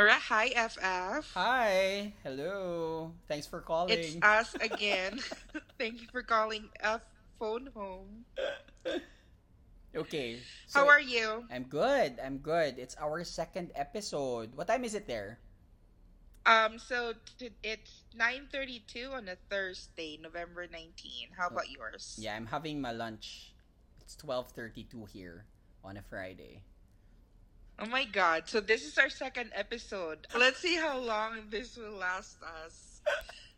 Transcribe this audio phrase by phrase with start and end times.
[0.00, 1.28] Alright, hi FF.
[1.36, 2.14] Hi.
[2.24, 3.12] Hello.
[3.28, 4.00] Thanks for calling.
[4.00, 5.20] It's us again.
[5.78, 7.04] Thank you for calling F
[7.38, 8.24] phone home.
[9.94, 10.40] okay.
[10.72, 11.44] How are you?
[11.52, 12.16] I'm good.
[12.16, 12.78] I'm good.
[12.80, 14.56] It's our second episode.
[14.56, 15.36] What time is it there?
[16.46, 21.36] Um, so t- it's nine thirty-two on a Thursday, November 19.
[21.36, 22.16] How about yours?
[22.16, 23.52] Yeah, I'm having my lunch.
[24.00, 25.44] It's 12:32 here
[25.84, 26.64] on a Friday.
[27.80, 28.44] Oh my god!
[28.44, 30.28] So this is our second episode.
[30.36, 33.00] Let's see how long this will last us.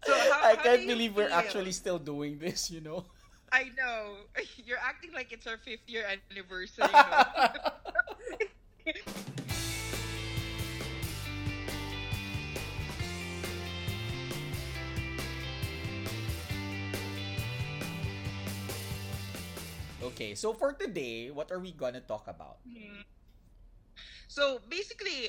[0.06, 2.70] So how, I how can't believe we're actually still doing this.
[2.70, 3.04] You know.
[3.50, 4.30] I know
[4.64, 6.86] you're acting like it's our fifth year anniversary.
[6.86, 7.26] you know?
[20.14, 20.38] okay.
[20.38, 22.62] So for today, what are we gonna talk about?
[22.62, 23.02] Mhm.
[24.32, 25.28] So basically,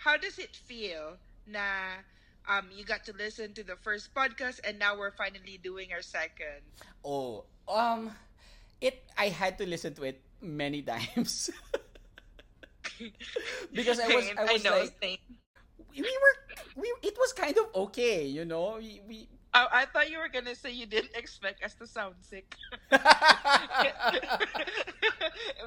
[0.00, 2.00] how does it feel na
[2.48, 6.00] um you got to listen to the first podcast and now we're finally doing our
[6.00, 6.64] second?
[7.04, 8.16] Oh, um,
[8.80, 9.04] it.
[9.20, 11.52] I had to listen to it many times.
[13.76, 15.20] Because I was- I was know, like- same.
[15.92, 16.36] we were
[16.80, 20.26] we it was kind of okay you know we, we I, I thought you were
[20.32, 22.56] gonna say you didn't expect us to sound sick.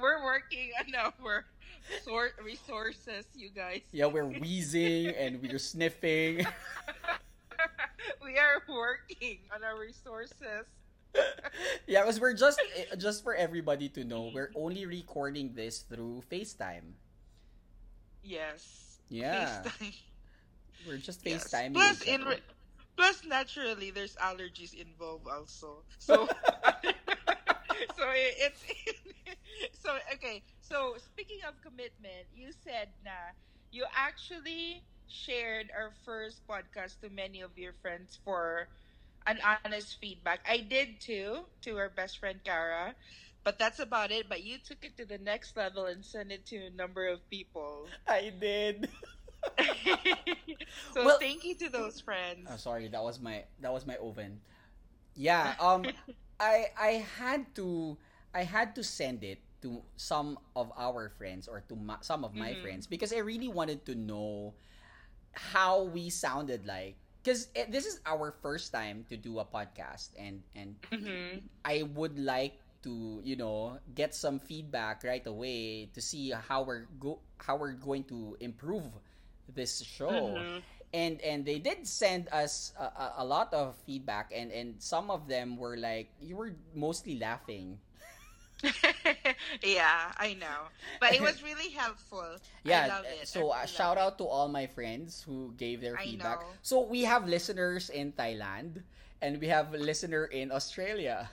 [0.01, 1.45] we're working on our
[2.03, 3.81] sort resources, you guys.
[3.91, 6.45] yeah we're wheezing and we're sniffing
[8.23, 10.65] we are working on our resources.
[11.87, 16.21] yeah because we're just eh, just for everybody to know we're only recording this through
[16.29, 16.93] facetime
[18.23, 18.99] Yes.
[19.09, 19.95] yeah FaceTime.
[20.85, 21.47] we're just Yes.
[21.47, 22.43] facetiming Plus, in re-
[22.97, 25.83] plus, naturally, there's allergies involved also.
[25.97, 26.27] So,
[27.95, 28.61] so it, it's
[29.81, 30.43] so okay.
[30.61, 33.33] So speaking of commitment, you said na
[33.71, 38.67] you actually shared our first podcast to many of your friends for
[39.25, 40.39] an honest feedback.
[40.47, 42.95] I did too to our best friend Kara.
[43.43, 44.27] But that's about it.
[44.27, 47.23] But you took it to the next level and sent it to a number of
[47.29, 47.87] people.
[48.07, 48.89] i did
[50.93, 52.47] so Well- thank you to those friends.
[52.51, 54.41] oh, sorry that was my that was my oven
[55.15, 55.85] yeah um
[56.39, 57.97] i i had to
[58.33, 62.35] i had to send it to some of our friends or to ma- some of
[62.35, 62.61] my Mhm.
[62.61, 64.53] friends because i really wanted to know
[65.33, 70.41] how we sounded like because this is our first time to do a podcast and
[70.55, 71.43] and Mhm.
[71.65, 76.85] i would like to you know get some feedback right away to see how we're
[76.99, 78.85] go how we're going to improve
[79.53, 80.61] this show Mhm.
[80.93, 85.09] and and they did send us a, a, a lot of feedback and and some
[85.11, 87.77] of them were like you were mostly laughing
[89.63, 90.69] yeah, I know.
[90.99, 92.25] But it was really helpful.
[92.63, 93.27] yeah I love it.
[93.27, 94.01] so uh, shout it.
[94.01, 96.47] out to all my friends who gave their I feedback know.
[96.61, 98.83] so we have listeners in thailand
[99.21, 101.29] and we have a listener in australia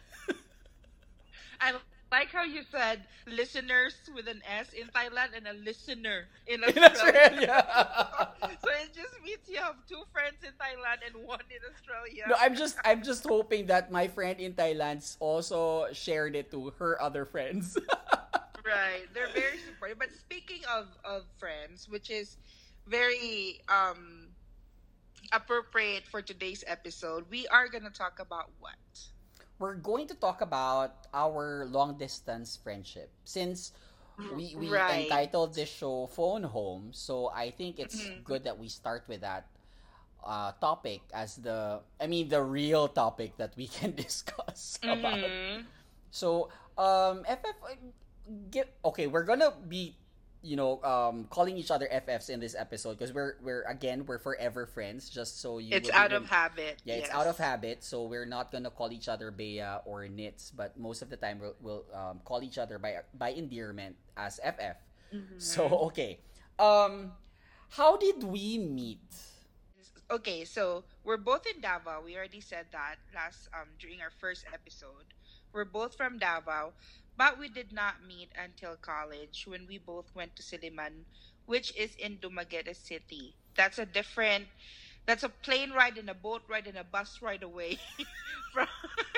[2.14, 6.78] like how you said listeners with an S in Thailand and a listener in in
[6.78, 7.50] Australia.
[7.66, 12.24] australia so it just means you have two friends in Thailand and one in Australia.
[12.30, 16.70] no i'm just i'm just hoping that my friend in thailand also shared it to
[16.78, 17.76] her other friends
[18.64, 19.04] Right.
[19.12, 19.98] They're very supportive.
[19.98, 22.36] But speaking of of friends, which is
[22.88, 24.28] very um
[25.32, 28.80] appropriate for today's episode, we are gonna talk about what?
[29.58, 33.72] We're going to talk about our long distance friendship since
[34.30, 34.88] we, we Right.
[34.88, 38.24] entitled this show phone home so i think it's Mhm.
[38.24, 39.48] good that we start with that
[40.24, 45.64] uh, topic as the i mean the real topic that we can discuss about Mhm.
[46.10, 46.48] so
[46.78, 47.74] um ff uh,
[48.50, 49.96] get okay we're gonna be
[50.44, 54.18] you know um calling each other ffs in this episode because we're we're again we're
[54.20, 56.82] forever friends just so you It's out even- of habit.
[56.84, 60.52] yeah, it's out of habit, so we're not gonna call each other Bea or Nitz,
[60.54, 64.38] but most of the time we'll, we'll um, call each other by by endearment as
[64.44, 64.76] FF.
[65.14, 65.40] Mhm.
[65.40, 66.20] So okay,
[66.60, 67.12] um,
[67.70, 69.00] how did we meet?
[70.10, 72.02] okay, so we're both in Davao.
[72.04, 75.08] We already said that last um during our first episode.
[75.52, 76.72] We're both from Davao,
[77.16, 81.06] but we did not meet until college when we both went to Silliman,
[81.46, 83.36] which is in Dumaguete City.
[83.56, 84.48] That's a different
[85.06, 87.78] that's a plane ride and a boat ride and a bus ride away
[88.52, 88.66] from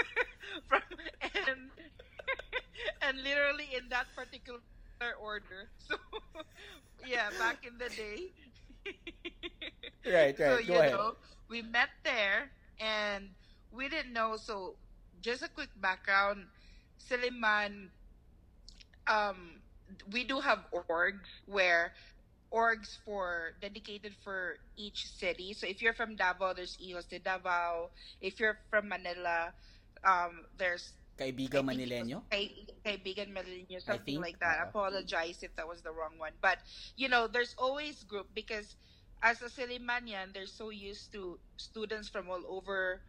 [0.68, 0.82] from
[1.48, 1.70] and
[3.02, 4.60] and literally in that particular
[5.20, 5.70] order.
[5.78, 5.96] So
[7.04, 8.32] yeah, back in the day.
[10.04, 10.38] Right, right.
[10.44, 10.92] so right, you go ahead.
[10.92, 11.14] know,
[11.48, 13.30] we met there and
[13.70, 14.36] we didn't know.
[14.36, 14.76] So
[15.20, 16.48] just a quick background:
[16.98, 17.90] Silliman,
[19.06, 19.60] um,
[20.12, 21.92] we do have orgs where
[22.52, 25.52] orgs for dedicated for each city.
[25.52, 27.90] So if you're from Davao, there's Hijos de Davao.
[28.20, 29.52] If you're from Manila,
[30.04, 32.22] um, there's Kaibigan I think it Manileño?
[32.30, 34.20] Kay, Kaibigan I something think.
[34.20, 34.60] like that.
[34.60, 34.68] Oo.
[34.68, 36.32] Apologize if that was the wrong one.
[36.40, 36.58] But,
[36.96, 38.76] you know, there's always group because
[39.22, 43.00] as a Sillimanian, they're so used to students from all over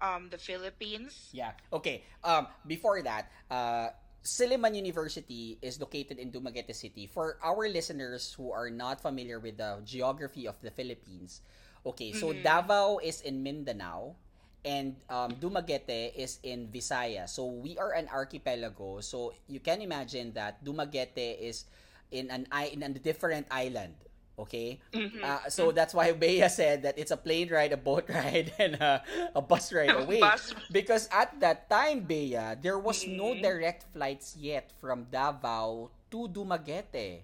[0.00, 1.30] um, the Philippines.
[1.32, 1.52] Yeah.
[1.72, 2.04] Okay.
[2.22, 3.88] Um, before that, uh,
[4.24, 7.06] Silliman University is located in Dumaguete City.
[7.06, 11.42] For our listeners who are not familiar with the geography of the Philippines,
[11.84, 12.42] okay, so Mhm.
[12.42, 14.16] Davao is in Mindanao
[14.64, 17.36] and um, Dumaguete is in Visayas.
[17.36, 19.00] So we are an archipelago.
[19.04, 21.68] So you can imagine that Dumaguete is
[22.10, 23.92] in an in a different island.
[24.38, 24.80] Okay?
[24.92, 25.22] Mhm.
[25.22, 28.74] Uh, so that's why Bea said that it's a plane ride, a boat ride, and
[28.76, 29.02] a,
[29.34, 30.20] a bus ride away.
[30.20, 33.42] Bus- Because at that time, Bea, there was no Mhm.
[33.42, 37.22] direct flights yet from Davao to Dumaguete.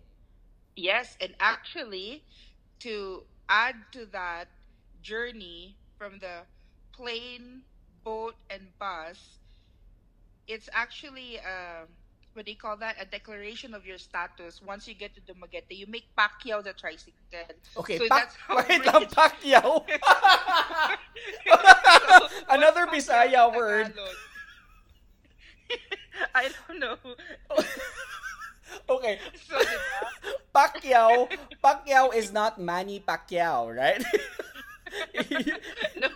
[0.76, 2.24] Yes, and actually,
[2.80, 4.48] to add to that
[5.02, 6.46] journey from the
[6.92, 7.64] plane,
[8.04, 9.38] boat, and bus,
[10.46, 11.86] it's actually uh,
[12.34, 12.96] what do you call that?
[13.00, 14.62] A declaration of your status.
[14.62, 17.18] Once you get to the Dumaguete, you make pakyaw the tricycle.
[17.78, 19.84] Okay, So Pac- that's how wait lang, rich- Pacquiao.
[22.48, 23.92] Another Bisaya word.
[26.34, 26.96] I don't know.
[28.88, 29.18] okay,
[29.48, 29.56] So,
[30.54, 34.02] pakyaw is not Manny Pacquiao, right?
[35.96, 36.08] no,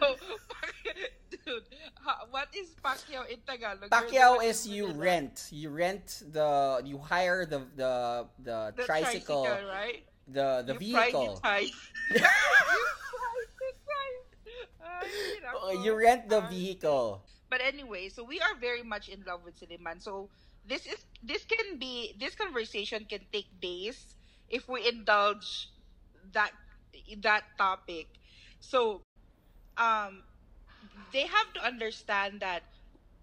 [1.44, 1.64] dude.
[2.02, 3.90] ha- What is pakyaw in Tagalog?
[3.90, 5.48] pakyaw You're the one is you rent.
[5.50, 10.02] You rent the you hire the the the, the tricycle, tricycle, right?
[10.28, 11.42] the the you vehicle.
[11.44, 11.76] You privatize.
[15.54, 17.22] Ay, you rent the vehicle.
[17.50, 20.00] But anyway, so we are very much in love with Silliman.
[20.02, 20.30] So
[20.66, 24.16] this is this can be this conversation can take days
[24.48, 25.68] if we indulge
[26.32, 26.52] that
[27.22, 28.06] that topic.
[28.60, 29.02] So
[29.76, 30.22] um
[31.12, 32.62] they have to understand that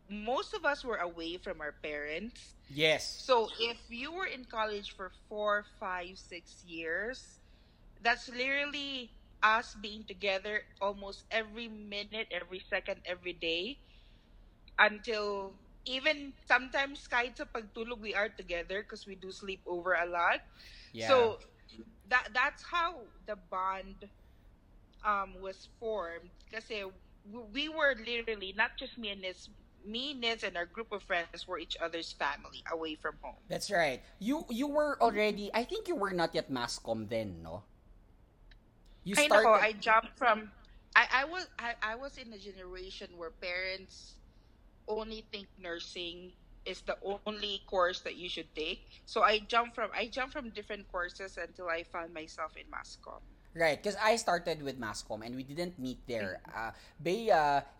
[0.09, 2.55] most of us were away from our parents.
[2.69, 3.25] Yes.
[3.25, 7.39] So if you were in college for four, five, six years,
[8.01, 9.11] that's literally
[9.43, 13.77] us being together almost every minute, every second, every day
[14.79, 15.53] until
[15.85, 20.41] even sometimes kahit sa pagtulog we are together because we do sleep over a lot.
[20.93, 21.07] Yeah.
[21.09, 21.37] So
[22.09, 24.09] that that's how the bond
[25.05, 26.97] um was formed kasi w-
[27.53, 29.49] we were literally not just me and this
[29.85, 33.35] me, Nitz, and our group of friends were each other's family away from home.
[33.49, 34.01] That's right.
[34.19, 35.49] You you were already.
[35.53, 37.63] I think you were not yet mascom then, no.
[39.03, 39.53] You I know.
[39.53, 40.51] I jumped from.
[40.95, 44.15] I, I was I, I was in a generation where parents
[44.87, 46.33] only think nursing
[46.65, 49.01] is the only course that you should take.
[49.05, 53.21] So I jumped from I jumped from different courses until I found myself in Mascom.
[53.53, 56.39] Right, because I started with Mascom and we didn't meet there.
[56.47, 56.55] Mm-hmm.
[56.55, 56.71] Uh,
[57.03, 57.31] Bea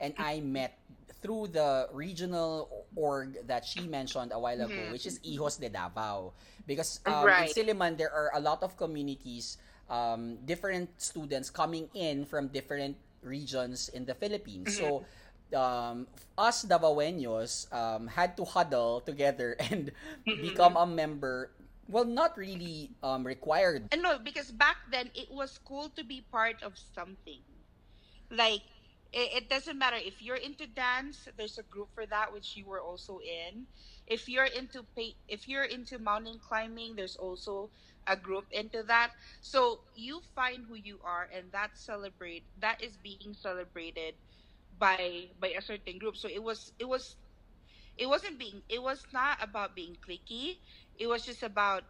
[0.04, 0.76] and I met
[1.22, 4.92] through the regional org that she mentioned a while ago, Mhm.
[4.92, 6.34] which is Hijos de Davao.
[6.68, 7.48] Because um, Right.
[7.48, 9.58] in Silliman, there are a lot of communities,
[9.90, 14.76] um, different students coming in from different regions in the Philippines.
[14.76, 15.06] So,
[15.54, 16.08] um,
[16.38, 19.92] us Davaoeños um, had to huddle together and
[20.26, 21.52] become a member.
[21.88, 26.22] Well, not really um, required And no, because back then it was cool to be
[26.32, 27.44] part of something.
[28.30, 28.62] Like
[29.12, 31.28] it, it doesn't matter if you're into dance.
[31.38, 33.68] There's a group for that, which you were also in.
[34.08, 37.72] If you're into pa- if you're into mountain climbing, there's also
[38.08, 39.12] a group into that.
[39.42, 44.16] So you find who you are, and that celebrate that is being celebrated
[44.78, 46.16] by by a certain group.
[46.18, 47.18] So it was it was
[47.98, 50.56] it wasn't being it was not about being cliquey.
[51.02, 51.84] It was just about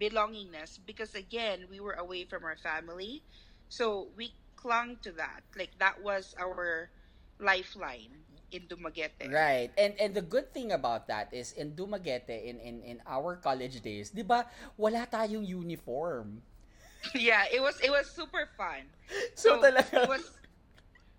[0.00, 3.22] belongingness because again we were away from our family
[3.68, 6.90] so we clung to that like that was our
[7.38, 9.72] lifeline in Dumaguete Right.
[9.78, 13.80] And and the good thing about that is in Dumaguete in in in our college
[13.80, 14.44] days, 'di ba?
[14.76, 16.42] Wala tayong uniform.
[17.14, 18.88] yeah it was it was super fun
[19.34, 20.22] So, talaga it was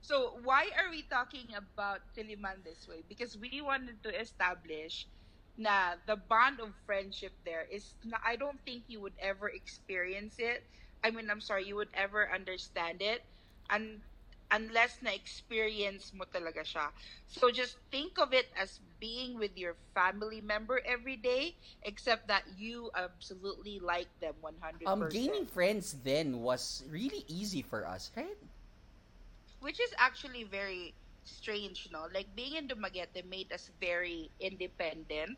[0.01, 5.07] so why are we talking about Silliman this way because we wanted to establish
[5.57, 10.35] na the bond of friendship there is na, I don't think you would ever experience
[10.39, 10.63] it
[11.03, 13.21] I mean I'm sorry you would ever understand it
[13.69, 14.01] and
[14.51, 16.91] unless na experience mo talaga siya.
[17.27, 22.43] So just think of it as being with your family member every day except that
[22.57, 24.85] you absolutely like them 100%.
[24.85, 28.38] um gaining friends then was really easy for us, right?
[29.59, 32.07] which is actually very strange, no?
[32.13, 35.38] Like being in Dumaguete made us very independent,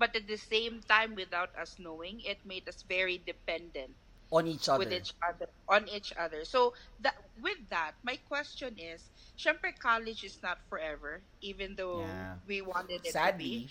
[0.00, 3.96] but at the same time, without us knowing, it made us very dependent.
[4.32, 4.78] on each other.
[4.78, 6.44] with each other on each other.
[6.44, 12.38] So that with that, my question is, syempre college is not forever, even though Yeah.
[12.46, 13.70] we wanted it Sadly, to be.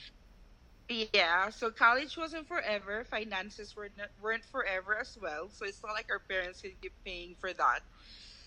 [0.89, 3.03] Yeah, so college wasn't forever.
[3.05, 5.50] Finances were not, weren't forever as well.
[5.50, 7.81] So it's not like our parents could keep paying for that.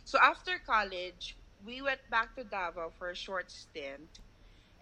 [0.05, 4.21] So after college, we went back to Davao for a short stint,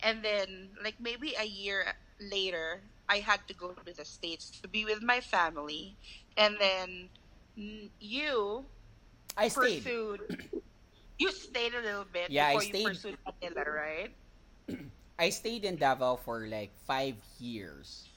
[0.03, 4.69] and then like maybe a year later, I had to go to the states to
[4.69, 5.99] be with my family,
[6.37, 7.11] and then
[7.59, 8.67] mm, you
[9.37, 9.85] I stayed.
[9.85, 10.21] pursued.
[11.19, 12.87] You stayed a little bit Yeah, I before you stayed.
[12.87, 14.11] pursued Manila, right?
[15.19, 18.09] I stayed in Davao for like five years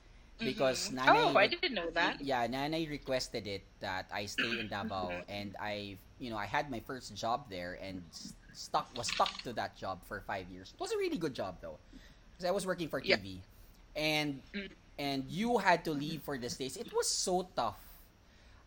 [0.43, 0.95] because Mhm.
[0.95, 1.35] nanay.
[1.35, 2.17] Oh, I didn't know that.
[2.21, 6.71] Yeah, nanay requested it that I stay in Davao, and I, you know, I had
[6.71, 8.03] my first job there and
[8.53, 10.71] stuck was stuck to that job for five years.
[10.73, 11.79] It was a really good job though,
[12.31, 13.17] because I was working for Yeah.
[13.17, 13.41] TV,
[13.95, 14.73] and Mm.
[14.99, 16.77] And you had to leave for the states.
[16.77, 17.79] It was so tough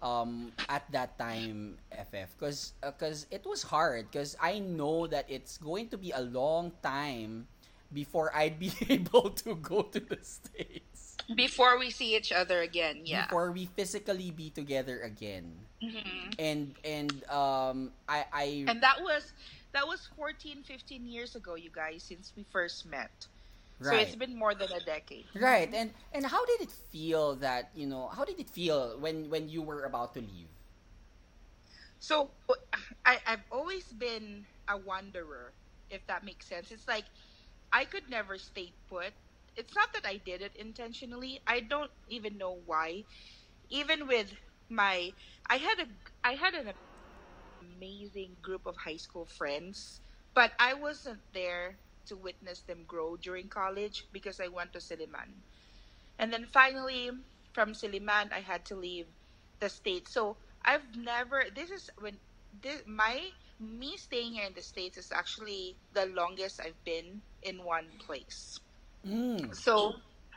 [0.03, 5.57] um at that time ff because because it was hard because i know that it's
[5.57, 7.49] going to be a long time
[7.97, 13.03] before i'd be able to go to the states Before we see each other again,
[13.09, 13.25] yeah.
[13.25, 15.49] before we physically be together again
[15.83, 16.37] Mhm.
[16.39, 19.33] and and um i i And that was
[19.73, 23.27] that was 14, 15 years ago, you guys, since we first met.
[23.81, 25.27] So it's been more than a decade.
[25.35, 29.31] right and and how did it feel that you know how did it feel when
[29.31, 30.49] when you were about to leave
[31.99, 32.31] So
[33.05, 35.55] I, I've always been a wanderer,
[35.91, 36.71] if that makes sense.
[36.71, 37.05] It's like
[37.73, 39.13] I could never stay put.
[39.57, 41.41] It's not that I did it intentionally.
[41.47, 43.05] I don't even know why.
[43.71, 44.33] Even with
[44.69, 45.13] my,
[45.49, 45.87] I had a,
[46.25, 50.01] I had an amazing group of high school friends,
[50.35, 55.43] but I wasn't there to witness them grow during college because I went to Silliman.
[56.19, 57.11] And then finally,
[57.53, 59.09] from Silliman, I had to leave
[59.61, 60.09] the state.
[60.09, 61.45] So I've never.
[61.55, 62.19] This is when
[62.53, 67.65] this, my me staying here in the states is actually the longest I've been in
[67.65, 68.59] one place.
[69.05, 69.53] mm.
[69.53, 69.95] So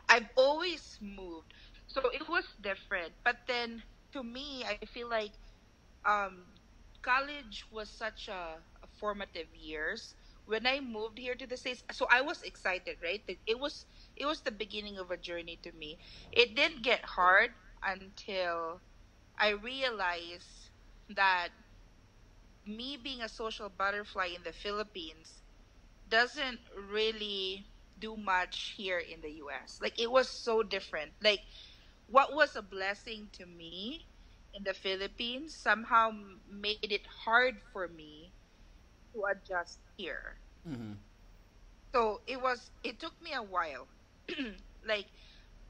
[0.09, 1.53] I've always moved.
[1.87, 3.13] So it was different.
[3.23, 3.83] But then
[4.13, 5.25] to me, I feel like
[5.97, 6.45] um,
[7.01, 10.15] college was such a, a formative years.
[10.49, 13.23] When I moved here to the states, so I was excited, right?
[13.47, 13.85] It was
[14.17, 15.99] it was the beginning of a journey to me.
[16.33, 17.51] It didn't get hard
[17.83, 18.81] until
[19.39, 20.71] I realized
[21.09, 21.49] that
[22.65, 25.43] me being a social butterfly in the Philippines
[26.09, 27.67] doesn't really
[27.99, 29.79] do much here in the US.
[29.81, 31.13] Like it was so different.
[31.21, 31.41] Like
[32.07, 34.07] what was a blessing to me
[34.53, 36.11] in the Philippines somehow
[36.49, 38.33] made it hard for me
[39.13, 40.39] to adjust here.
[40.65, 40.93] hmm
[41.93, 43.89] So it was it took me a while.
[44.83, 45.07] like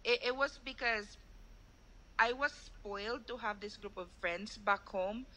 [0.03, 1.17] it, it was because
[2.19, 5.27] I was spoiled to have this group of friends back home.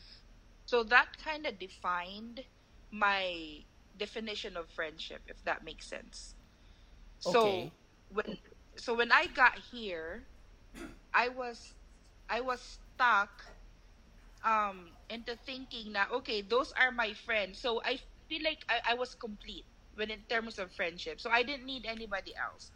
[0.66, 2.46] So that kind of defined
[2.90, 3.64] my
[3.96, 6.34] definition of friendship if that makes sense.
[7.18, 7.74] So Okay.
[8.08, 8.38] when
[8.76, 10.28] so when I got here,
[11.12, 11.74] I was
[12.28, 13.51] I was stuck
[14.44, 17.60] um into thinking that okay, those are my friends.
[17.60, 21.20] So I feel like I, I was complete when in terms of friendship.
[21.20, 22.70] So I didn't need anybody else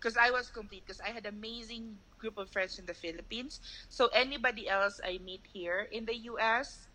[0.00, 3.60] because I was complete because I had amazing group of friends in the Philippines.
[3.88, 6.88] So anybody else I meet here in the US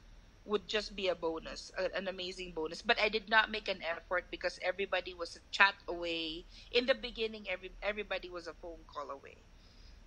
[0.45, 2.81] would just be a bonus, a- an amazing bonus.
[2.81, 6.47] But I did not make an effort because everybody was a chat away.
[6.71, 9.45] In the beginning, every everybody was a phone call away,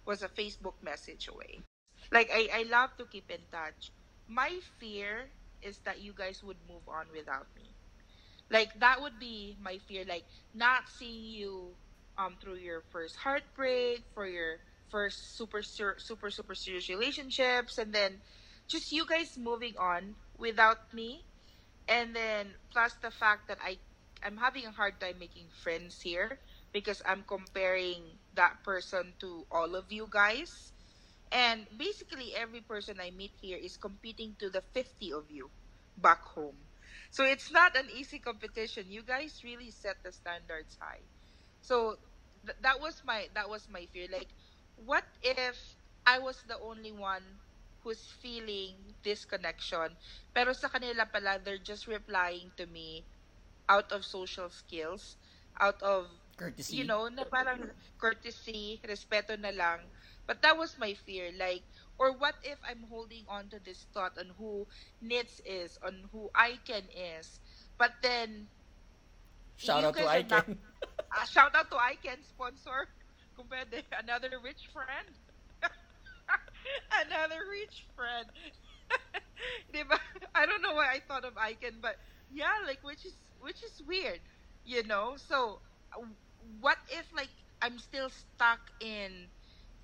[0.06, 1.62] was a Facebook message away.
[2.12, 3.92] Like I, I love to keep in touch.
[4.28, 5.30] My fear
[5.62, 7.74] is that you guys would move on without me.
[8.50, 10.04] Like that would be my fear.
[10.06, 11.76] Like not seeing you
[12.18, 17.92] um through your first heartbreak, for your first super ser- super super serious relationships, and
[17.94, 18.22] then
[18.68, 21.24] just you guys moving on without me
[21.88, 23.78] and then plus the fact that i
[24.24, 26.38] i'm having a hard time making friends here
[26.72, 30.73] because i'm comparing that person to all of you guys
[31.34, 35.50] and basically every person i meet here is competing to the 50 of you
[35.98, 36.56] back home.
[37.10, 38.86] So it's not an easy competition.
[38.90, 41.06] You guys really set the standards high.
[41.62, 41.98] So
[42.46, 44.06] th- that was my that was my fear.
[44.10, 44.30] Like
[44.76, 45.56] what if
[46.06, 47.22] i was the only one
[47.82, 48.74] who's feeling
[49.04, 49.94] this connection
[50.34, 53.06] pero sa kanila pala they're just replying to me
[53.68, 55.16] out of social skills
[55.60, 56.76] out of courtesy.
[56.76, 59.80] you know na parang courtesy respeto na lang
[60.26, 61.62] but that was my fear like
[61.98, 64.66] or what if i'm holding on to this thought on who
[65.02, 67.40] Nitz is on who Iken is?
[67.78, 68.48] But then
[69.56, 70.58] shout out to are not- Iken.
[71.10, 72.88] Uh, shout out to Iken sponsor.
[73.36, 75.08] Kung pwede another rich friend.
[77.06, 78.26] Another rich friend.
[79.72, 79.98] Diba?
[80.34, 81.96] I don't know why I thought of Icon, but
[82.30, 84.20] yeah, like which is which is weird,
[84.64, 85.14] you know.
[85.16, 85.60] So,
[86.60, 87.30] what if like
[87.62, 89.28] I'm still stuck in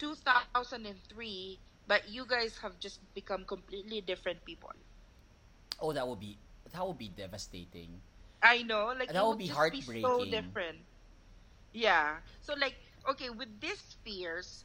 [0.00, 4.73] 2003, but you guys have just become completely different people?
[5.80, 6.38] Oh, that would be
[6.73, 8.02] that would be devastating.
[8.42, 10.87] I know, like That it would would be just be so different.
[11.73, 12.23] Yeah.
[12.40, 12.76] So like,
[13.09, 14.64] okay, with these fears,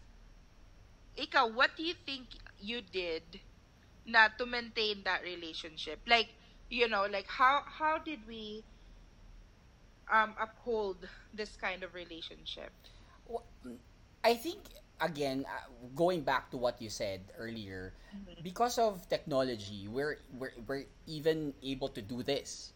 [1.15, 3.41] Ika, what do you think you did
[4.05, 6.01] not to maintain that relationship?
[6.07, 6.35] Like,
[6.69, 8.65] you know, like how how did we
[10.11, 12.73] um uphold this kind of relationship?
[13.29, 13.45] Wh-
[14.23, 14.69] I think
[15.01, 17.93] again uh, going back to what you said earlier
[18.43, 22.71] because of technology we're we're, we're even able to do this.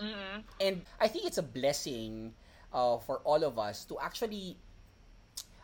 [0.00, 0.40] Mm-hmm.
[0.64, 2.32] and I think it's a blessing
[2.72, 4.56] uh, for all of us to actually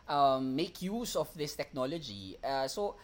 [0.07, 2.37] um, make use of this technology.
[2.43, 2.95] Uh, so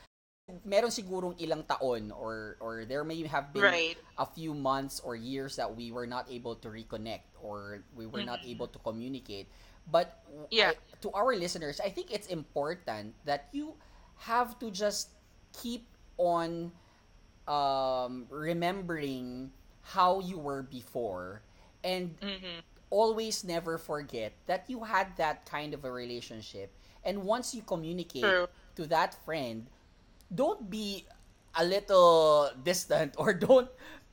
[0.62, 3.98] meron sigurong ilang taon or or there may have been Right.
[4.17, 8.22] a few months or years that we were not able to reconnect or we were
[8.24, 9.50] not able to communicate
[9.89, 10.22] but
[10.53, 10.72] Yeah.
[10.75, 13.74] I- to our listeners i think it's important that you
[14.29, 15.10] have to just
[15.55, 15.86] keep
[16.17, 16.72] on
[17.48, 21.41] um, remembering how you were before
[21.83, 22.60] and Mm-hmm.
[22.89, 26.72] always never forget that you had that kind of a relationship
[27.03, 28.48] and once you communicate True.
[28.75, 29.67] to that friend
[30.34, 31.06] don't be
[31.56, 33.70] a little distant or don't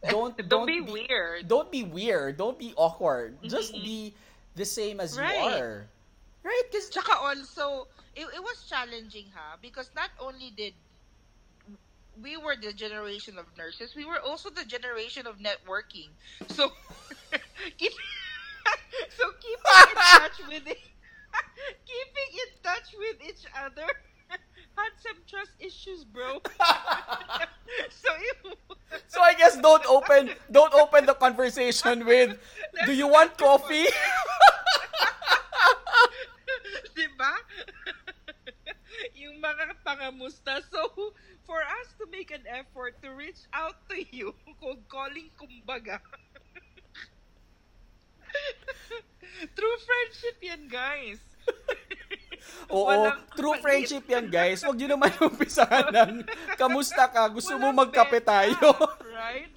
[0.09, 1.49] don't Don't, be, weird.
[1.49, 4.14] don't be weird don't be awkward just be
[4.57, 5.37] the same as Right.
[5.37, 5.87] you are
[6.43, 7.87] right because Tsaka also,
[8.17, 9.57] it, it was challenging, ha?
[9.61, 10.73] Because not only did
[12.23, 16.09] we were the generation of nurses, we were also the generation of networking.
[16.49, 16.71] So,
[17.79, 17.93] keep,
[19.17, 20.81] so keeping in touch with it,
[21.87, 23.87] keeping in touch with each other
[24.80, 26.40] had some trust issues, bro.
[28.02, 28.37] so it,
[29.07, 32.37] so i guess don't open don't open the conversation with
[32.87, 33.87] do you want coffee
[37.00, 37.33] diba?
[39.20, 40.61] yung mga pangamusta.
[40.68, 41.14] So,
[41.48, 45.98] for us to make an effort to reach out to you, cold calling kumbaga.
[49.57, 51.18] True friendship yan, guys.
[52.68, 54.61] Oo, true friendship yan, guys.
[54.61, 56.12] Huwag nyo naman umpisahan ng
[56.61, 58.68] kamusta ka, gusto mo Walang magkape benta, tayo.
[59.16, 59.53] right?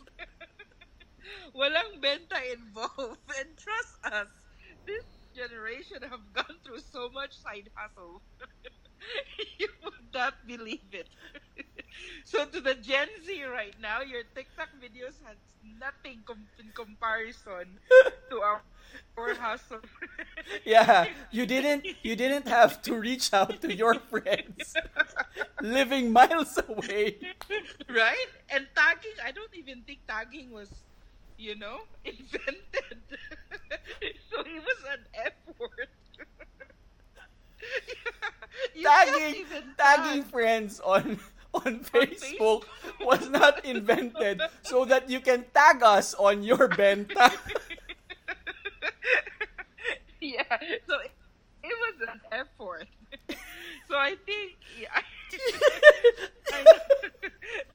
[1.53, 3.19] Walang benta involved.
[3.35, 4.31] And trust us,
[4.87, 8.21] this generation have gone through so much side hustle.
[9.59, 11.09] you would not believe it.
[12.23, 15.37] so to the Gen Z right now, your TikTok videos has
[15.79, 17.79] nothing com- in comparison
[18.29, 18.61] to our,
[19.17, 19.79] our hustle.
[20.65, 24.73] yeah, you didn't you didn't have to reach out to your friends
[25.61, 27.17] living miles away.
[27.89, 28.29] right?
[28.49, 30.69] And tagging, I don't even think tagging was,
[31.37, 32.99] you know, invented.
[34.29, 35.89] so it was an effort.
[38.73, 40.31] Can't Tagging even tagging tag.
[40.31, 41.19] friends on
[41.65, 42.65] on Facebook
[43.01, 47.29] was not invented so that you can tag us on your benta.
[50.21, 50.57] yeah,
[50.89, 51.13] so it,
[51.61, 52.87] it was an effort.
[53.87, 55.03] so I think, yeah, I.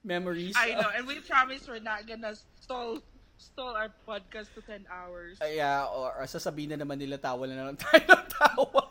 [0.02, 0.54] Memories.
[0.56, 2.98] I know, and we promise we're not gonna stall
[3.38, 5.38] stall our podcast to 10 hours.
[5.40, 8.82] Uh, yeah, or, or sasabihin na naman nila tawa na lang tayo ng tawa.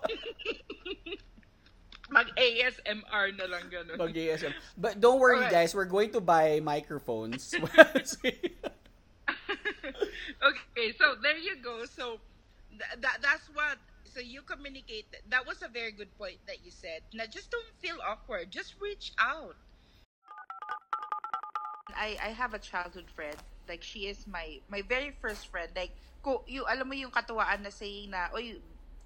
[2.09, 3.99] Mag-ASMR na lang ganun.
[3.99, 4.53] Mag ASM.
[4.77, 5.51] But don't worry Alright.
[5.51, 7.53] guys, we're going to buy microphones.
[10.39, 11.83] okay, so there you go.
[11.85, 12.19] So
[12.71, 13.77] th- that that's what.
[14.07, 15.05] So you communicate.
[15.29, 17.03] That was a very good point that you said.
[17.13, 18.49] Now, just don't feel awkward.
[18.49, 19.55] Just reach out.
[21.93, 23.35] I I have a childhood friend.
[23.67, 25.69] Like she is my my very first friend.
[25.75, 25.91] Like
[26.23, 28.57] ko you alam mo yung katuwaan na saying na oy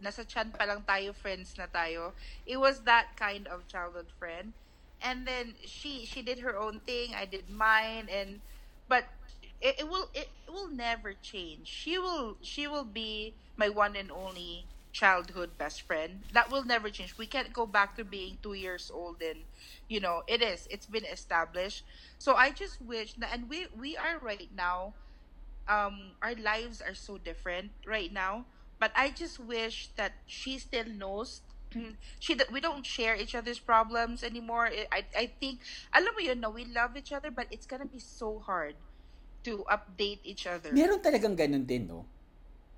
[0.01, 2.13] nasa chan pa lang tayo friends na tayo.
[2.45, 4.53] It was that kind of childhood friend.
[5.01, 8.41] And then she she did her own thing, I did mine and
[8.87, 9.05] but
[9.61, 11.67] it, it will it, it will never change.
[11.67, 16.23] She will she will be my one and only childhood best friend.
[16.33, 17.17] That will never change.
[17.17, 19.45] We can't go back to being two years old and
[19.87, 20.67] you know it is.
[20.69, 21.83] It's been established.
[22.17, 24.95] So I just wish na and we we are right now.
[25.67, 28.45] Um, our lives are so different right now.
[28.81, 31.45] But I just wish that she still knows
[32.19, 34.73] she we don't share each other's problems anymore.
[34.89, 35.61] I I think
[35.93, 38.73] alam mo yun, no, we love each other, but it's gonna be so hard
[39.45, 40.73] to update each other.
[40.73, 42.09] Meron talagang ganun din, no?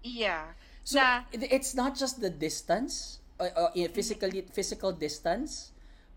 [0.03, 0.59] Yeah.
[0.83, 5.71] So na it's not just the distance, uh, uh, physically physical distance,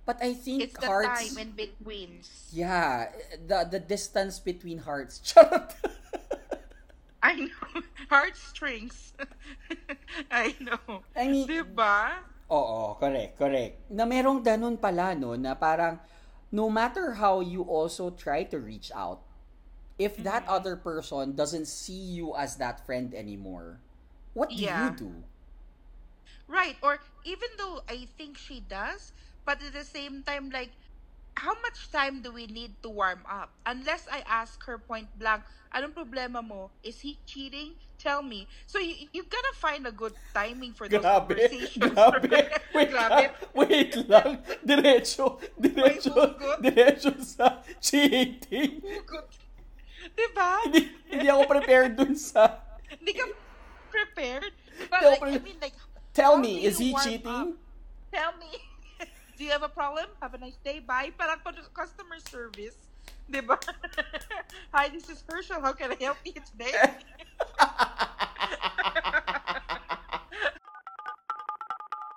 [0.06, 1.34] But I think It's the hearts.
[1.34, 2.22] time in between.
[2.54, 3.10] Yeah,
[3.42, 5.18] the the distance between hearts.
[5.26, 5.74] Charot.
[7.26, 7.82] I know.
[8.10, 9.12] Heartstrings.
[10.30, 11.04] I know.
[11.16, 12.12] I mean, Diba?
[12.50, 13.74] Oo, correct, correct.
[13.98, 15.98] Na merong ganun pala, no, na parang
[16.52, 19.20] no matter how you also try to reach out,
[19.98, 20.56] if that Mm-hmm.
[20.56, 23.82] other person doesn't see you as that friend anymore,
[24.38, 24.80] what do Yeah.
[24.80, 25.24] you do?
[26.48, 26.76] Right.
[26.82, 29.12] Or even though I think she does,
[29.44, 30.72] but at the same time, like,
[31.36, 33.52] how much time do we need to warm up?
[33.66, 36.70] Unless I ask her point blank, anong problema mo?
[36.82, 37.76] Is he cheating?
[37.98, 38.46] Tell me.
[38.66, 41.76] So you, you gotta find a good timing for those conversations.
[41.76, 42.28] grabe.
[42.76, 42.92] Wait Grabe.
[42.92, 44.30] lang, wait lang.
[44.60, 46.60] Diretso, diretso, hugot.
[46.60, 48.84] diretso sa cheating.
[49.04, 49.28] Good.
[50.12, 50.50] Diba?
[50.64, 53.24] hindi, hindi ako prepared dun sa, Hindi ka
[53.90, 54.52] prepared.
[54.92, 55.76] Ako like, I pre- mean, like,
[56.12, 57.26] tell me, is he cheating?
[57.26, 57.48] up?
[58.12, 58.52] Tell me.
[59.36, 60.06] Do you have a problem?
[60.22, 60.80] Have a nice day.
[60.80, 61.12] Bye.
[61.16, 62.76] Parang pa- customer service.
[63.30, 63.60] Diba?
[64.72, 65.60] Hi, this is Herschel.
[65.60, 66.72] How can I help you today?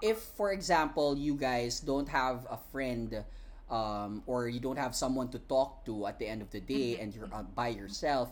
[0.01, 3.23] if for example you guys don't have a friend
[3.69, 6.97] um, or you don't have someone to talk to at the end of the day
[6.99, 8.31] and you're uh, by yourself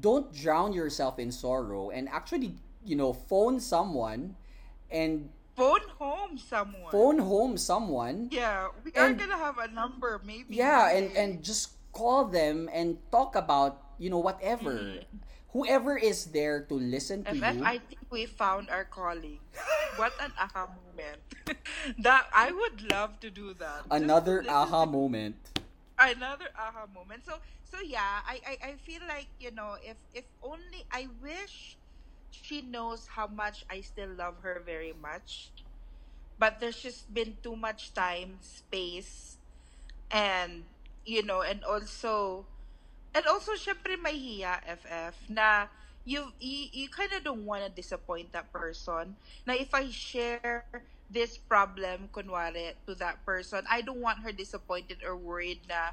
[0.00, 4.34] don't drown yourself in sorrow and actually you know phone someone
[4.90, 6.90] and Phone home someone.
[6.90, 10.56] phone home someone Yeah, we are And- gonna have a number maybe.
[10.56, 14.72] yeah and and just call them and talk about you know whatever
[15.04, 15.20] Mm-hmm.
[15.52, 19.44] whoever is there to listen to you I think we found our calling.
[20.00, 21.20] what an aha moment.
[22.00, 23.84] that I would love to do that.
[23.92, 25.36] Another aha moment
[26.00, 27.22] another aha moment.
[27.28, 27.36] So
[27.68, 31.76] so yeah, I, I I feel like you know if if only I wish
[32.32, 35.52] she knows how much I still love her very much,
[36.38, 39.38] but there's just been too much time, space,
[40.10, 40.64] and
[41.04, 42.46] you know, and also
[43.14, 45.68] and also syempre may hiya FF na
[46.04, 49.16] you you, you kind of don't want to disappoint that person.
[49.46, 50.64] Na if I share
[51.10, 55.92] this problem kunwari to that person, I don't want her disappointed or worried na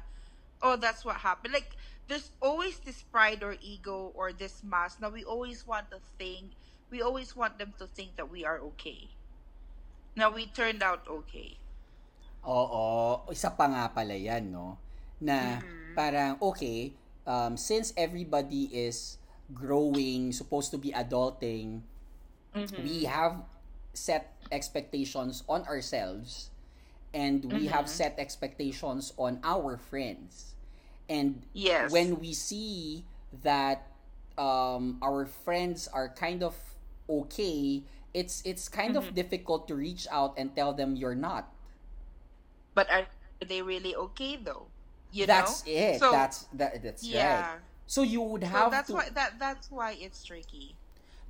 [0.62, 1.54] oh that's what happened.
[1.54, 1.76] Like
[2.08, 5.00] there's always this pride or ego or this mask.
[5.00, 6.52] Now we always want to think
[6.90, 9.08] we always want them to think that we are okay.
[10.18, 11.54] Now we turned out okay.
[12.42, 14.74] Oo, isa pa nga pala yan, no?
[15.20, 15.94] Na Mm-hmm.
[15.94, 16.90] parang, okay,
[17.28, 19.20] um, since everybody is
[19.52, 21.84] growing, supposed to be adulting,
[22.50, 22.82] Mm-hmm.
[22.82, 23.46] we have
[23.94, 26.50] set expectations on ourselves
[27.14, 27.90] and we have Mm-hmm.
[27.90, 30.54] set expectations on our friends.
[31.08, 31.92] And Yes.
[31.92, 33.04] when we see
[33.42, 33.86] that
[34.38, 36.56] um, our friends are kind of
[37.08, 37.82] okay,
[38.14, 39.10] it's it's kind Mm-hmm.
[39.10, 41.52] of difficult to reach out and tell them you're not.
[42.74, 43.06] But are
[43.40, 44.72] they really okay though?
[45.10, 45.64] You that's know?
[45.66, 46.02] it.
[46.02, 47.48] So, that's that, that's right.
[47.48, 47.60] yeah.
[47.86, 50.78] So you would So have that's to why that that's why it's tricky.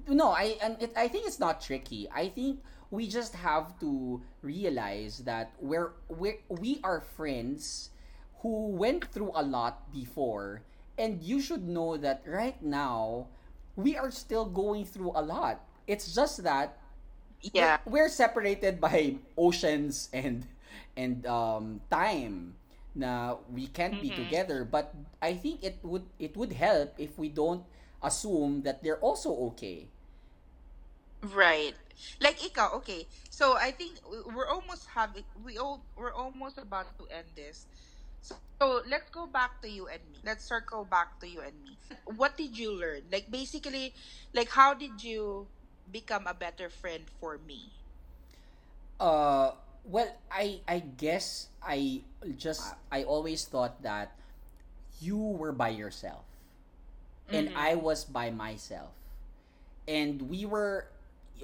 [0.08, 4.20] no i and it, i think it's not tricky i think we just have to
[4.42, 7.90] realize that we're, we're we are friends
[8.42, 10.62] who went through a lot before
[10.98, 13.26] and you should know that right now
[13.76, 16.78] we are still going through a lot it's just that
[17.52, 17.78] Yeah.
[17.84, 20.46] we're separated by oceans and
[20.96, 22.54] and um time
[22.94, 24.10] na we can't be Mm-hmm.
[24.10, 27.64] together but i think it would it would help if we don't
[28.02, 29.86] assume that they're also okay
[31.22, 31.74] Right.
[32.20, 33.06] Like ikaw, okay.
[33.30, 37.66] So I think we- we're almost having we all we're almost about to end this.
[38.20, 40.20] So, so let's go back to you and me.
[40.24, 41.78] Let's circle back to you and me.
[42.04, 43.08] What did you learn?
[43.12, 43.94] Like basically,
[44.34, 45.48] like how did you
[45.90, 47.72] become a better friend for me?
[49.00, 49.52] Uh,
[49.84, 52.02] well, I I guess I
[52.36, 54.12] just I always thought that
[55.00, 56.24] you were by yourself,
[57.32, 58.90] and I was by myself,
[59.88, 60.86] and we were,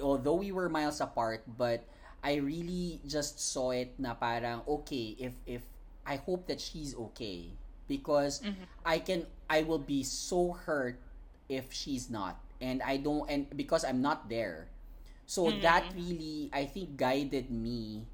[0.01, 1.83] although we were miles apart, but
[2.23, 5.63] I really just saw it na parang okay if if
[6.05, 7.51] I hope that she's okay.
[7.87, 8.67] Because mm-hmm.
[8.83, 10.99] I can I will be so hurt
[11.47, 12.39] if she's not.
[12.59, 14.67] And I don't and because I'm not there.
[15.27, 15.61] So mm-hmm.
[15.63, 18.07] that really I think guided me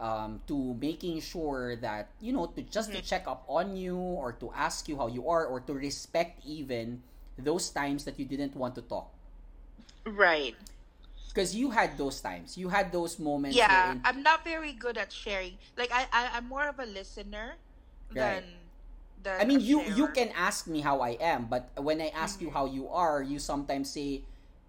[0.00, 3.06] um, to making sure that you know to just to mm-hmm.
[3.06, 7.04] check up on you or to ask you how you are or to respect even
[7.36, 9.12] those times that you didn't want to talk.
[10.06, 10.56] Right.
[11.32, 15.12] Because you had those times you had those moments Yeah, I'm not very good at
[15.12, 15.58] sharing.
[15.76, 17.58] Like I, I I'm more of a listener
[18.14, 18.42] Right.
[18.42, 18.44] than
[19.22, 22.40] than I mean you you can ask me how I am but when I ask
[22.40, 24.22] you how you are you sometimes say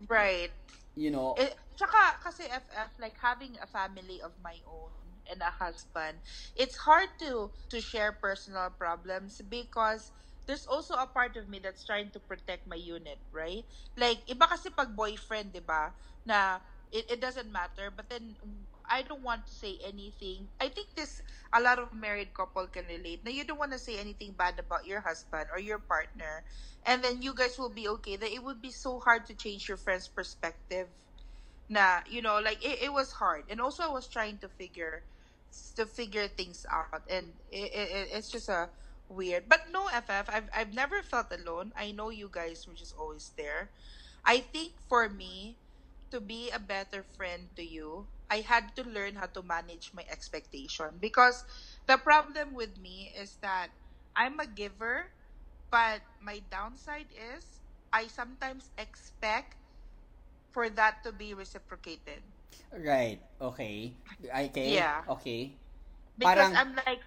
[0.09, 0.51] right.
[0.95, 4.91] you know Eh, tsaka kasi FF like having a family of my own
[5.31, 6.19] and a husband,
[6.55, 10.11] it's hard to to share personal problems because
[10.51, 13.63] there's also a part of me that's trying to protect my unit, right?
[13.95, 15.95] Like, iba kasi pag boyfriend, di ba,
[16.27, 16.59] na
[16.91, 18.35] it, it doesn't matter, but then
[18.83, 20.51] I don't want to say anything.
[20.59, 21.23] I think this,
[21.55, 23.23] a lot of married couple can relate.
[23.23, 26.43] Now, you don't want to say anything bad about your husband or your partner,
[26.83, 28.17] and then you guys will be okay.
[28.19, 30.91] That it would be so hard to change your friend's perspective.
[31.71, 33.47] Na, you know, like, it, it was hard.
[33.47, 35.07] And also, I was trying to figure,
[35.79, 37.07] to figure things out.
[37.07, 38.67] And it, it, it's just a,
[39.11, 39.49] weird.
[39.49, 41.73] But no, FF, I've I've never felt alone.
[41.77, 43.71] I know you guys were just always there.
[44.25, 45.57] I think for me,
[46.11, 50.05] to be a better friend to you, I had to learn how to manage my
[50.09, 51.43] expectation because
[51.87, 53.69] the problem with me is that
[54.15, 55.11] I'm a giver,
[55.71, 57.61] but my downside is
[57.93, 59.57] I sometimes expect
[60.51, 62.23] for that to be reciprocated.
[62.71, 63.19] Right.
[63.41, 63.93] Okay.
[64.23, 64.75] Okay.
[64.75, 65.03] Yeah.
[65.07, 65.57] Okay.
[66.17, 67.01] Because Parang- I'm like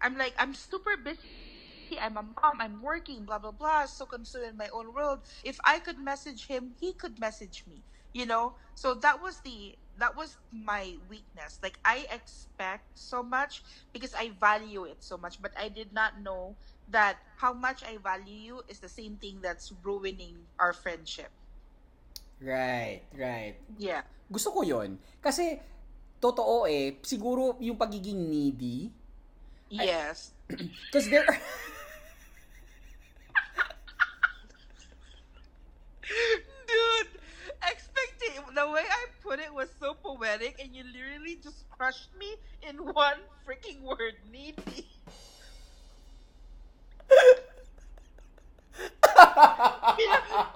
[0.00, 1.98] I'm like I'm super busy.
[2.00, 2.60] I'm a mom.
[2.60, 3.24] I'm working.
[3.24, 3.86] Blah blah blah.
[3.86, 5.20] So consumed in my own world.
[5.44, 7.82] If I could message him, he could message me.
[8.12, 8.54] You know.
[8.74, 11.60] So that was the that was my weakness.
[11.62, 16.20] Like I expect so much because I value it so much, but I did not
[16.20, 16.56] know
[16.90, 21.30] that how much I value you is the same thing that's ruining our friendship.
[22.40, 23.60] Right, right.
[23.76, 24.02] Yeah.
[24.32, 25.60] Gusto ko yon Kasi,
[26.18, 28.88] totoo eh, siguro yung pagiging needy,
[29.70, 30.32] Yes.
[30.48, 31.24] because there
[36.66, 37.06] Dude,
[37.62, 42.34] expecting the way I put it was so poetic, and you literally just crushed me
[42.68, 44.88] in one freaking word, needy.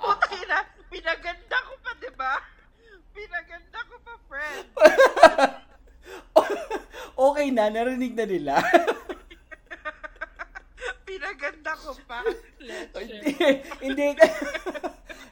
[0.02, 0.58] Putay na,
[0.90, 2.34] pinaganda ko pa, di ba?
[3.14, 4.66] Pinaganda ko pa, friend.
[7.30, 8.54] okay na, narinig na nila.
[11.08, 12.24] Pinaganda ko pa.
[12.98, 13.50] hindi, Leche.
[13.84, 14.06] hindi,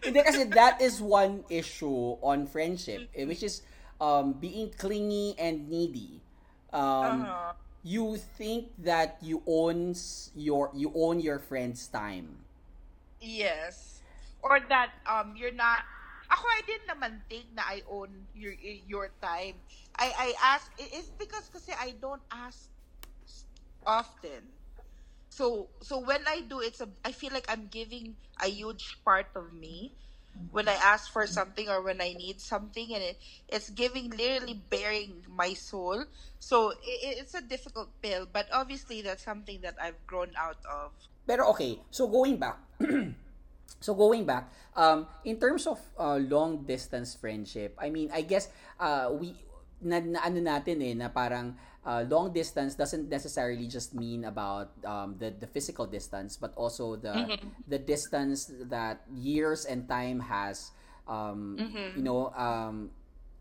[0.05, 3.63] hindi kasi that is one issue on friendship, eh, which is
[4.01, 6.21] um, being clingy and needy.
[6.73, 7.53] Um, Uh-huh.
[7.83, 12.45] you think that you owns your you own your friend's time.
[13.21, 14.03] Yes.
[14.43, 15.83] Or that um you're not
[16.31, 18.55] ako I didn't naman think na I own your
[18.87, 19.63] your time.
[19.99, 22.71] I I ask it's because kasi I don't ask
[23.87, 24.53] often.
[25.29, 29.29] So so when I do it's a I feel like I'm giving a huge part
[29.37, 29.97] of me
[30.51, 33.19] when I ask for something or when I need something and it,
[33.49, 36.05] it's giving literally bearing my soul.
[36.39, 40.93] So it, it's a difficult pill, but obviously that's something that I've grown out of.
[41.27, 42.59] Pero okay, so going back,
[43.81, 48.49] so going back, um, in terms of uh, long distance friendship, I mean, I guess
[48.81, 49.37] uh, we
[49.83, 54.71] na, na ano natin eh na parang uh, long distance doesn't necessarily just mean about
[54.87, 57.35] um, the the physical distance, but also the
[57.67, 60.71] the distance that years and time has
[61.11, 61.59] um,
[61.99, 62.91] you know um,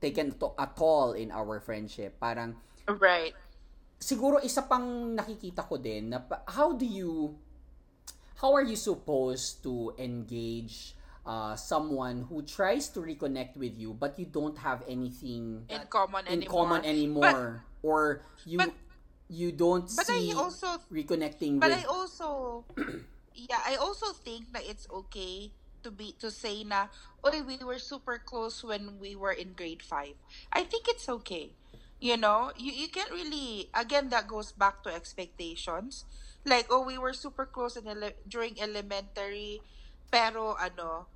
[0.01, 2.17] taken to, a toll in our friendship.
[2.19, 2.57] Parang
[2.89, 3.31] Right.
[4.01, 7.37] siguro isa pang nakikita ko din na how do you
[8.41, 14.17] how are you supposed to engage uh, someone who tries to reconnect with you but
[14.17, 16.49] you don't have anything in common in anymore.
[16.65, 18.73] common anymore or you but-
[19.31, 22.65] you don't But see I also, reconnecting but with I also,
[23.33, 25.53] yeah, I also think that it's okay
[25.83, 26.91] to be to say na,
[27.23, 30.19] "Oy, we were super close when we were in grade five.
[30.51, 31.55] I think it's okay.
[32.03, 33.71] You know, you you can't really.
[33.71, 36.03] Again, that goes back to expectations.
[36.43, 39.63] Like, oh, we were super close in ele- during elementary,
[40.11, 41.07] pero ano,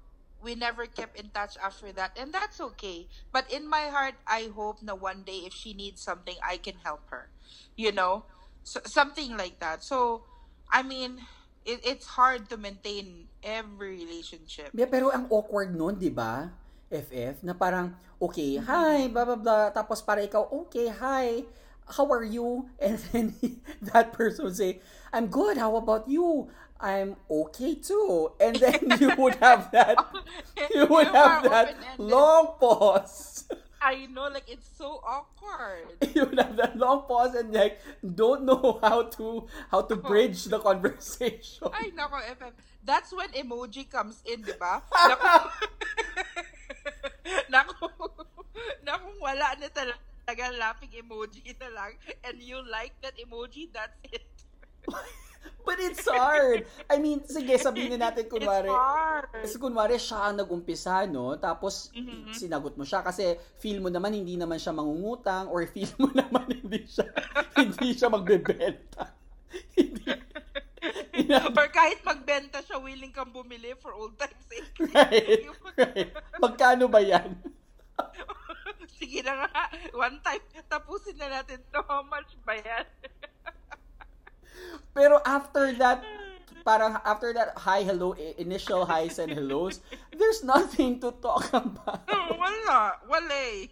[0.42, 4.50] we never kept in touch after that and that's okay but in my heart i
[4.54, 7.32] hope that one day if she needs something i can help her
[7.76, 8.26] you know
[8.64, 10.24] so, something like that so
[10.72, 11.18] i mean
[11.66, 16.52] it, it's hard to maintain every relationship Yeah, pero ang awkward nun, di ba?
[16.92, 18.68] FF, na parang, okay, Mm-hmm.
[18.68, 19.66] hi, blah, blah, blah.
[19.72, 21.48] Tapos para ikaw, okay, hi,
[21.88, 22.68] how are you?
[22.84, 23.26] And then
[23.94, 24.84] that person would say,
[25.16, 26.52] I'm good, how about you?
[26.80, 28.32] I'm okay too.
[28.40, 29.98] And then you would have that,
[30.74, 32.00] you would You have that open-ended.
[32.00, 33.46] long pause.
[33.86, 35.86] i know like it's so awkward
[36.16, 39.98] You would have that long pause and like, don't know how to, how to oh.
[39.98, 41.70] bridge the conversation.
[41.72, 42.54] I nako, FF.
[42.84, 44.82] That's when emoji comes in, di ba?
[47.54, 47.90] Nako.
[48.86, 51.94] Nako, wala na talaga laughing emoji na lang.
[52.24, 54.26] And you like that emoji, that's it.
[55.66, 56.70] But it's hard.
[56.86, 58.70] I mean, sige, sabihin na natin kunwari.
[58.70, 59.30] It's hard.
[59.42, 61.34] Kasi kunwari siya ang nag-umpisa, no?
[61.36, 62.38] Tapos Mhm.
[62.38, 66.46] sinagot mo siya kasi feel mo naman hindi naman siya mangungutang or feel mo naman
[66.54, 67.10] hindi siya
[67.58, 69.10] hindi siya magbebenta.
[69.74, 70.06] hindi.
[71.50, 74.70] Or kahit magbenta siya, willing kang bumili for old time's sake.
[74.94, 76.14] right, right.
[76.38, 77.34] Magkano ba yan?
[78.96, 79.64] Sige na nga.
[79.92, 81.82] One time, tapusin na natin to.
[81.84, 82.86] How much ba yan?
[84.94, 86.04] Pero after that,
[86.66, 89.82] parang after that hi, hello, initial highs and hellos,
[90.16, 92.08] there's nothing to talk about.
[92.40, 92.80] Wala.
[93.10, 93.68] Wala eh.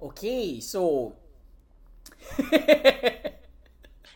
[0.00, 1.16] Okay, so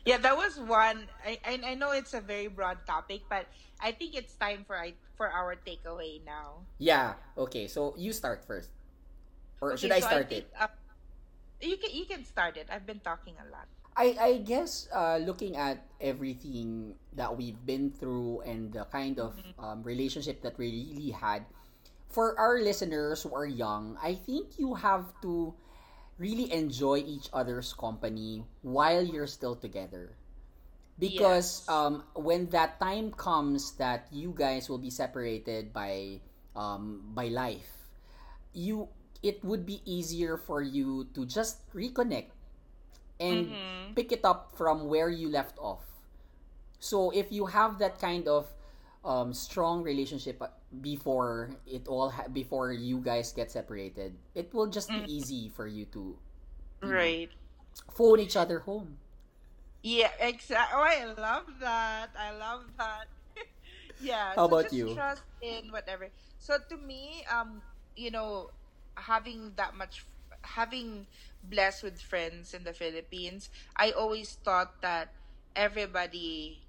[0.05, 1.09] Yeah, that was one.
[1.25, 3.47] I, I I know it's a very broad topic, but
[3.81, 6.67] I think it's time for I for our takeaway now.
[6.79, 8.71] yeah, okay, so you start first.
[9.61, 10.53] Or Okay, should I so start think, it?
[10.59, 10.69] uh,
[11.63, 12.69] you can you can start it.
[12.71, 13.67] I've been talking a lot.
[13.97, 19.37] I, I guess uh, looking at everything that we've been through and the kind of
[19.59, 21.45] um, relationship that we really had,
[22.09, 25.53] for our listeners who are young, I think you have to
[26.19, 30.17] really enjoy each other's company while you're still together.
[30.99, 31.69] Because Yes.
[31.69, 36.21] um, when that time comes that you guys will be separated by
[36.55, 37.69] um, by life,
[38.53, 38.89] you
[39.23, 42.31] it would be easier for you to just reconnect
[43.21, 43.97] and Mhm.
[43.97, 45.85] pick it up from where you left off.
[46.79, 48.49] So if you have that kind of
[49.05, 50.49] um, strong relationship uh,
[50.81, 55.67] before it all ha- before you guys get separated, it will just be easy for
[55.67, 56.17] you to
[56.83, 57.31] you know, Right.
[57.95, 58.99] phone each other home.
[59.83, 60.75] Yeah, exactly.
[60.79, 62.11] Oh, I love that.
[62.19, 63.07] I love that.
[63.99, 64.37] yeah.
[64.37, 65.03] How so about just you?
[65.03, 66.11] Trust in whatever.
[66.39, 67.63] So to me, um,
[67.97, 68.51] you know,
[68.97, 70.05] having that much,
[70.43, 71.07] having
[71.43, 75.15] blessed with friends in the Philippines, I always thought that
[75.57, 76.63] everybody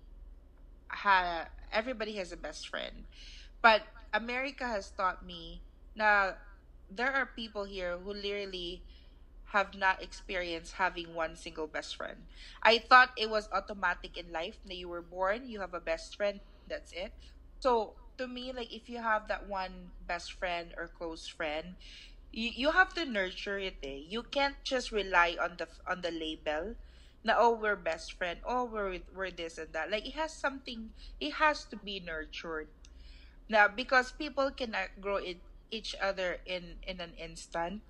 [0.90, 3.06] ha everybody has a best friend,
[3.62, 3.84] but
[4.14, 5.64] America has taught me
[5.96, 6.34] now
[6.90, 8.84] there are people here who literally
[9.54, 12.28] have not experienced having one single best friend.
[12.64, 16.16] I thought it was automatic in life that you were born, you have a best
[16.18, 17.14] friend, that's it.
[17.60, 21.76] So to me, like if you have that one best friend or close friend,
[22.34, 23.78] you, you have to nurture it.
[23.84, 24.10] Eh.
[24.10, 26.76] You can't just rely on the on the label.
[27.24, 28.40] Na oh we're best friend.
[28.44, 29.92] Oh we're we're this and that.
[29.92, 30.92] Like it has something.
[31.22, 32.68] It has to be nurtured.
[33.48, 35.40] Now because people cannot grow it,
[35.72, 37.82] each other in in an instant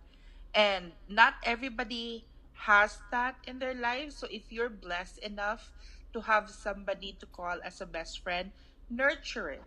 [0.56, 2.26] and not everybody
[2.68, 5.74] has that in their lives so if you're blessed enough
[6.14, 8.52] to have somebody to call as a best friend
[8.90, 9.64] nurture it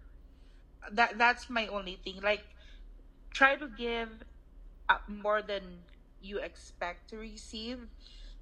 [0.92, 2.44] that that's my only thing like
[3.34, 4.24] try to give
[4.88, 5.62] uh, more than
[6.20, 7.78] you expect to receive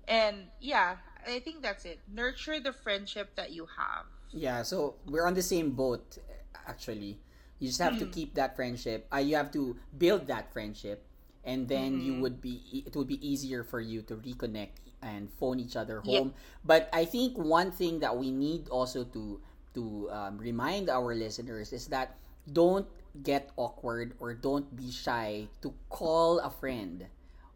[0.09, 5.27] and yeah i think that's it nurture the friendship that you have Yeah, so we're
[5.27, 6.19] on the same boat
[6.67, 7.19] actually.
[7.59, 9.07] You just have to keep that friendship.
[9.13, 11.07] Uh, you have to build that friendship
[11.45, 15.61] and then you would be it would be easier for you to reconnect and phone
[15.61, 16.35] each other home.
[16.65, 19.41] But I think one thing that we need also to
[19.75, 22.17] to um, remind our listeners is that
[22.53, 22.87] don't
[23.23, 27.07] get awkward or don't be shy to call a friend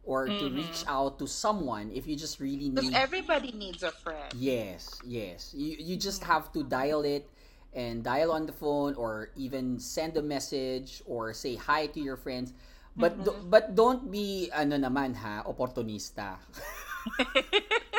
[0.05, 0.57] or to mm-hmm.
[0.57, 5.53] reach out to someone if you just really need everybody needs a friend Yes, yes.
[5.57, 6.33] You you just mm-hmm.
[6.33, 7.29] have to dial it
[7.75, 12.16] and dial on the phone or even send a message or say hi to your
[12.16, 12.53] friends.
[12.99, 13.51] But do- mm-hmm.
[13.51, 16.38] but don't be ano naman ha, opportunista.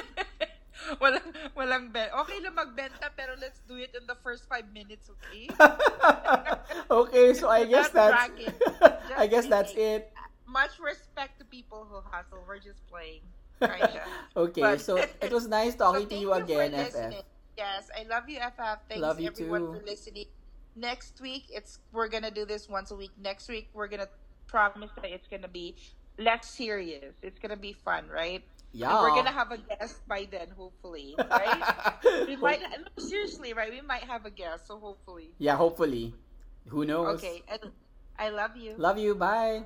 [1.03, 5.09] walang walang ben okay lang magbenta pero let's do it in the first five minutes
[5.09, 5.45] okay
[6.91, 8.29] okay, so I guess that's.
[9.17, 10.11] I guess that's it.
[10.49, 13.21] much respect to people who hustle we're just playing
[14.35, 16.77] Okay, But- so it was nice talking So to thank you again, FF.
[16.89, 17.23] listening.
[17.59, 18.79] Yes, I love you, FF.
[18.87, 19.79] Thanks Love you everyone too.
[19.79, 20.25] for listening.
[20.79, 23.11] Next week, it's we're gonna do this once a week.
[23.19, 24.07] Next week, we're gonna
[24.47, 25.75] promise that it's gonna be
[26.17, 27.13] less serious.
[27.21, 28.41] It's gonna be fun, right?
[28.71, 28.91] Yeah.
[28.91, 31.63] And we're gonna have a guest by then, hopefully, right?
[32.27, 33.71] we might no, seriously, right?
[33.71, 35.31] We might have a guest, so hopefully.
[35.39, 36.13] Yeah, hopefully.
[36.67, 37.17] Who knows?
[37.17, 37.71] Okay, and
[38.17, 38.75] I love you.
[38.77, 39.15] Love you.
[39.15, 39.63] Bye.